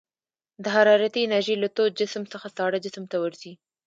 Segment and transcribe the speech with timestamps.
[0.63, 3.53] د حرارتي انرژي له تود جسم څخه ساړه جسم ته ورځي.